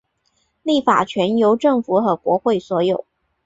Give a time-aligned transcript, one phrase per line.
[0.63, 3.05] 立法权由政府和国会所有。